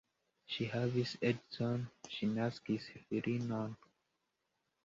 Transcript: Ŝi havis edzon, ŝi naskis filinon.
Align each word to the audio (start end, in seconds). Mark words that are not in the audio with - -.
Ŝi 0.53 0.67
havis 0.71 1.11
edzon, 1.31 1.85
ŝi 2.15 2.31
naskis 2.39 2.89
filinon. 3.11 3.77